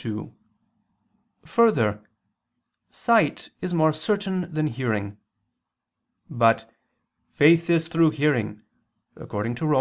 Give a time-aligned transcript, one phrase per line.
[0.00, 0.32] 2:
[1.44, 2.00] Further,
[2.88, 5.18] sight is more certain than hearing.
[6.30, 6.70] But
[7.32, 8.62] "faith is through hearing"
[9.16, 9.76] according to Rom.